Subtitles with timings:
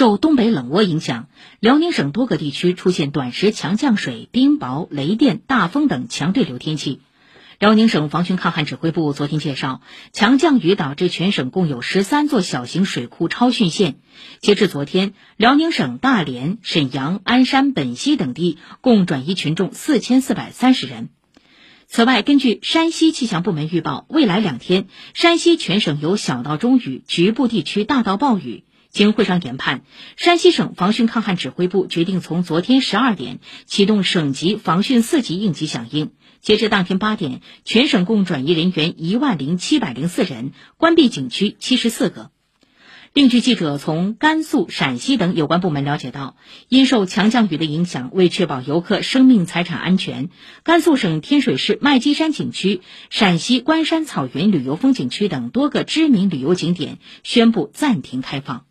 [0.00, 1.28] 受东北冷涡影响，
[1.58, 7.02] 辽宁省多个地区出现短时强降水、冰雹、雷电、大风等强对流天气。
[7.58, 9.82] 辽宁省防汛抗旱指挥部昨天介绍，
[10.14, 13.96] 强降雨导致全省共有十三座小型水库超汛线。
[14.40, 21.10] 截至昨天，辽宁省大连、沈阳、鞍山、本溪等地共转移群众四千四百三十人。
[21.88, 28.64] 此外，根据山西气象部门预报，未来两天，山西全省有小到中雨，局部地区大到暴雨。
[28.90, 29.82] 经会商研判，
[30.16, 36.10] 山西省防汛抗旱指挥部决定从昨天十二点启动省级防汛四级应急响应。
[36.40, 42.30] 截至当天八点，全省共转移人员一万零七百零四人，关闭景区七十四个。
[43.12, 46.36] 另据记者从甘肃、陕西等有关部门了解到，
[46.68, 50.30] 因受强降雨的影响，为确保游客生命财产安全，
[50.62, 58.64] 甘肃省天水市麦积山景区、陕西关山草原旅游风景区等多个知名旅游景点宣布暂停开放。